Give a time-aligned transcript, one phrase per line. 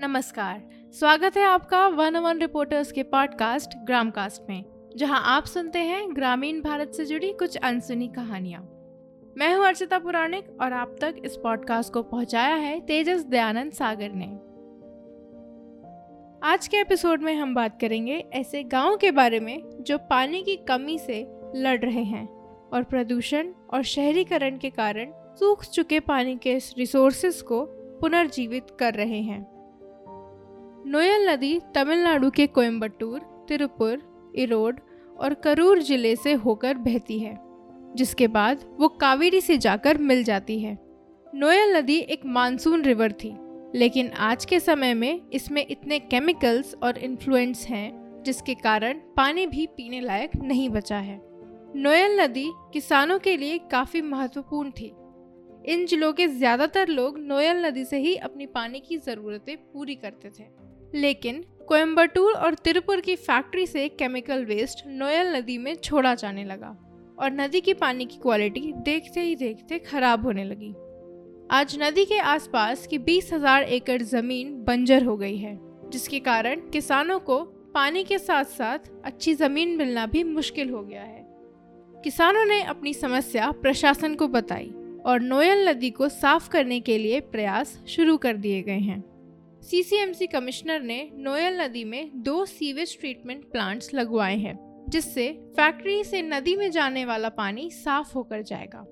[0.00, 0.60] नमस्कार।
[0.92, 4.64] स्वागत है आपका वन वन रिपोर्टर्स के पॉडकास्ट ग्रामकास्ट में,
[4.96, 8.60] जहाँ आप सुनते हैं ग्रामीण भारत से जुड़ी कुछ अनसुनी कहानियाँ।
[9.38, 14.12] मैं हूँ अर्चिता पुराणिक और आप तक इस पॉडकास्ट को पहुँचाया है तेजस दयानंद सागर
[14.14, 14.26] ने।
[16.48, 20.56] आज के एपिसोड में हम बात करेंगे ऐसे गाँव के बारे में जो पानी की
[20.56, 21.20] कमी से
[21.56, 22.26] लड़ रहे हैं
[22.72, 27.66] और प्रदूषण और शहरीकरण के कारण सूख चुके पानी के रिसोर्सेस को
[28.00, 29.57] पुनर्जीवित कर रहे हैं।
[30.88, 34.78] नोयल नदी तमिलनाडु के कोयम्बटूर तिरुपुर इरोड
[35.16, 37.34] और करूर ज़िले से होकर बहती है,
[37.96, 40.72] जिसके बाद वो कावेरी से जाकर मिल जाती है।
[41.26, 43.32] नोयल नदी एक मानसून रिवर थी,
[43.74, 49.66] लेकिन आज के समय में इसमें इतने केमिकल्स और इन्फ्लुएंस हैं, जिसके कारण पानी भी
[49.66, 51.20] पीने लायक नहीं बचा है।
[51.76, 54.92] नोयल नदी किसानों के लिए काफ़ी महत्वपूर्ण थी।
[55.66, 60.30] इन जिलों के ज़्यादातर लोग नोयल नदी से ही अपनी पानी की ज़रूरतें पूरी करते
[60.30, 60.46] थे।
[60.94, 66.76] लेकिन कोयम्बटूर और तिरुपुर की फैक्ट्री से केमिकल वेस्ट नोयल नदी में छोड़ा जाने लगा
[67.18, 70.74] और नदी की पानी की क्वालिटी देखते ही देखते खराब होने लगी।
[71.50, 75.58] आज नदी के आसपास की बीस हज़ार एकड़ ज़मीन बंजर हो गई है,
[75.90, 77.38] जिसके कारण किसानों को
[77.74, 81.26] पानी के साथ साथ अच्छी ज़मीन मिलना भी मुश्किल हो गया है।
[82.04, 84.70] किसानों ने अपनी समस्या प्रशासन को बताई
[85.06, 89.02] और नोयल नदी को साफ़ करने के लिए प्रयास शुरू कर दिए गए हैं।
[89.62, 96.22] सीसीएमसी कमिश्नर ने नोयल नदी में दो सीवेज ट्रीटमेंट प्लांट्स लगवाए हैं, जिससे फैक्ट्री से
[96.22, 98.84] नदी में जाने वाला पानी साफ़ होकर जाएगा।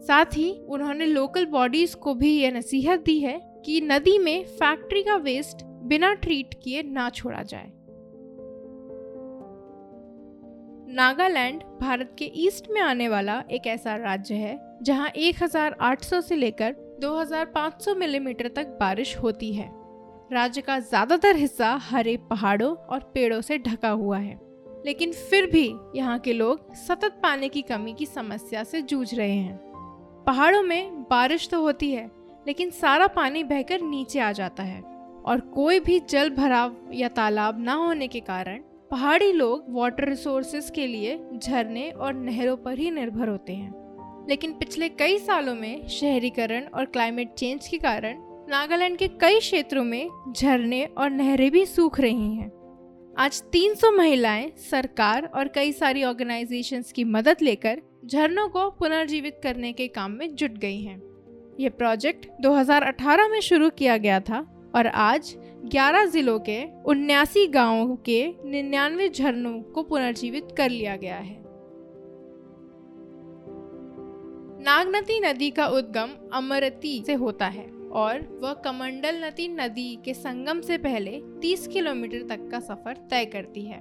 [0.00, 5.02] साथ ही उन्होंने लोकल बॉडीज को भी यह नसीहत दी है कि नदी में फैक्ट्री
[5.02, 7.72] का वेस्ट बिना ट्रीट किए ना छोड़ा जाए।
[10.94, 16.72] नागालैंड भारत के ईस्ट में आने वाला एक ऐसा राज्य है, जहाँ 1800 से लेकर
[17.00, 19.81] 2500 मिलीमीटर तक बारिश होती है।
[20.32, 24.38] राज्य का ज़्यादातर हिस्सा हरे पहाड़ों और पेड़ों से ढका हुआ है।
[24.86, 25.64] लेकिन फिर भी
[25.96, 31.02] यहाँ के लोग सतत पानी की कमी की समस्या से जूझ रहे हैं। पहाड़ों में
[31.10, 32.10] बारिश तो होती है,
[32.46, 37.60] लेकिन सारा पानी बहकर नीचे आ जाता है और कोई भी जल भराव या तालाब
[37.60, 42.90] ना होने के कारण पहाड़ी लोग वाटर रिसोर्सेज के लिए झरने और नहरों पर ही
[42.90, 48.98] निर्भर होते हैं। लेकिन पिछले कई सालों में शहरीकरण और क्लाइमेट चेंज के कारण नागालैंड
[48.98, 52.50] के कई क्षेत्रों में झरने और नहरें भी सूख रही हैं।
[53.18, 59.72] आज 300 महिलाएँ सरकार और कई सारी ऑर्गेनाइजेशंस की मदद लेकर झरनों को पुनर्जीवित करने
[59.72, 61.02] के काम में जुट गई हैं।
[61.60, 67.96] ये प्रोजेक्ट 2018 में शुरू किया गया था और आज 11 जिलों के उन्यासी गाँवों
[67.96, 71.42] के निन्यानवे झरनों को पुनर्जीवित कर लिया गया है।
[74.62, 80.60] नागनती नदी का उद्गम अमरती से होता है। और वह कमंडल नदी नदी के संगम
[80.60, 83.80] से पहले 30 किलोमीटर तक का सफ़र तय करती है।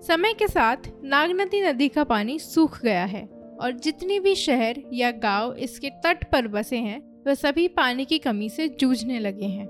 [0.00, 3.24] समय के साथ नागनदी नदी का पानी सूख गया है
[3.60, 8.18] और जितनी भी शहर या गाँव इसके तट पर बसे हैं, वह सभी पानी की
[8.18, 9.66] कमी से जूझने लगे हैं।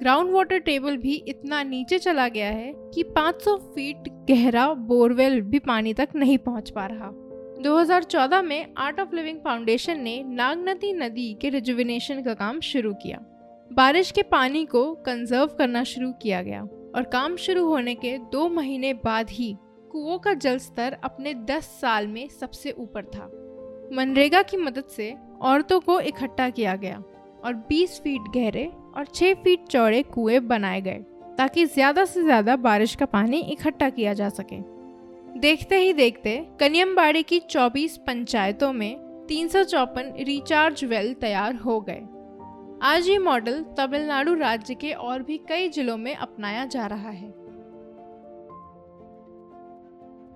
[0.00, 5.58] ग्राउंड वाटर टेबल भी इतना नीचे चला गया है कि 500 फीट गहरा बोरवेल भी
[5.58, 7.10] पानी तक नहीं पहुँच पा रहा।
[7.62, 13.18] 2014 में आर्ट ऑफ़ लिविंग फाउंडेशन ने नागनदी नदी के रिजुविनेशन का काम शुरू किया।
[13.70, 18.48] बारिश के पानी को कंजर्व करना शुरू किया गया और काम शुरू होने के दो
[18.48, 19.54] महीने बाद ही
[19.90, 23.26] कुओं का जल स्तर अपने 10 साल में सबसे ऊपर था।
[23.96, 27.02] मनरेगा की मदद से औरतों को इकट्ठा किया गया
[27.44, 31.04] और 20 फीट गहरे और 6 फीट चौड़े कुएँ बनाए गए
[31.38, 34.56] ताकि ज़्यादा से ज़्यादा बारिश का पानी इकट्ठा किया जा सके।
[35.38, 39.48] देखते ही देखते कनियमबाड़ी की 24 पंचायतों में तीन
[40.18, 42.00] रिचार्ज वेल तैयार हो गए।
[42.82, 47.28] आज ये मॉडल तमिलनाडु राज्य के और भी कई जिलों में अपनाया जा रहा है।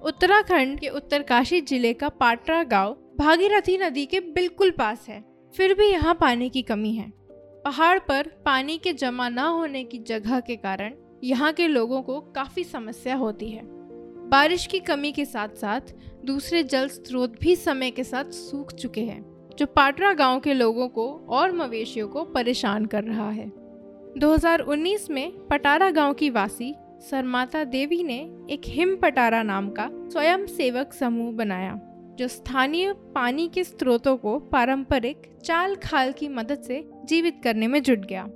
[0.02, 5.24] उत्तराखंड के उत्तरकाशी ज़िले का पाटरा गाँव भागीरथी नदी के बिल्कुल पास है।
[5.54, 7.12] फिर भी यहाँ पानी की कमी है।
[7.64, 10.94] पहाड़ पर पानी के जमा न होने की जगह के कारण
[11.24, 13.81] यहाँ के लोगों को काफ़ी समस्या होती है।
[14.32, 15.80] बारिश की कमी के साथ साथ
[16.24, 20.88] दूसरे जल स्रोत भी समय के साथ सूख चुके हैं, जो पाटरा गाँव के लोगों
[20.88, 23.46] को और मवेशियों को परेशान कर रहा है।
[24.18, 28.18] 2019 में पटारा गाँव की वासी सरमाता देवी ने
[28.50, 31.80] एक हिम पटारा नाम का स्वयं सेवक समूह बनाया,
[32.18, 37.82] जो स्थानीय पानी के स्रोतों को पारंपरिक चाल खाल की मदद से जीवित करने में
[37.82, 38.26] जुट गया।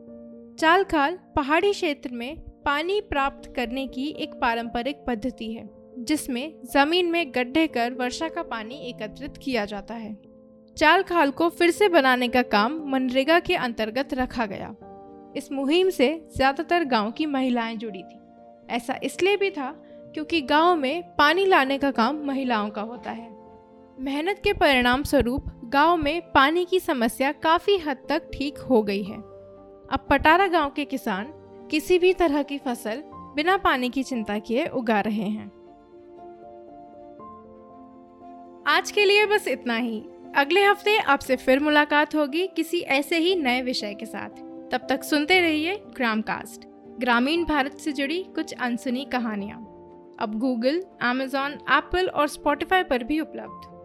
[0.59, 7.11] चाल खाल पहाड़ी क्षेत्र में पानी प्राप्त करने की एक पारंपरिक पद्धति है। जिसमें ज़मीन
[7.11, 10.17] में गड्ढे कर वर्षा का पानी एकत्रित किया जाता है।
[10.77, 14.75] चाल खाल को फिर से बनाने का काम मनरेगा के अंतर्गत रखा गया।
[15.37, 18.21] इस मुहिम से ज़्यादातर गाँव की महिलाएँ जुड़ी थी।
[18.71, 19.71] ऐसा इसलिए भी था
[20.15, 23.29] क्योंकि गाँव में पानी लाने का काम महिलाओं का होता है।
[23.99, 29.03] मेहनत के परिणाम स्वरूप गाँव में पानी की समस्या काफ़ी हद तक ठीक हो गई
[29.03, 31.33] है। अब पटारा गाँव के किसान
[31.71, 33.03] किसी भी तरह की फ़सल
[33.37, 35.51] बिना पानी की चिंता किए उगा रहे हैं।
[38.69, 40.03] आज के लिए बस इतना ही।
[40.37, 44.41] अगले हफ़्ते आपसे फिर मुलाकात होगी किसी ऐसे ही नए विषय के साथ।
[44.71, 46.67] तब तक सुनते रहिए ग्राम कास्ट
[47.01, 49.59] ग्रामीण भारत से जुड़ी कुछ अनसुनी कहानियाँ।
[50.21, 53.76] अब गूगल एमेजॉन एप्पल और स्पॉटिफाई पर भी उपलब्ध।